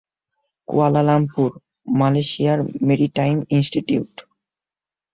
Kuala Lumpur: 0.67 1.49
মালয়েশিয়ার 1.99 2.59
maritime 2.87 3.37
institute. 3.55 4.11